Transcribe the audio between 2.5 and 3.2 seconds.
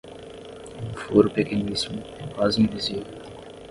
invisível.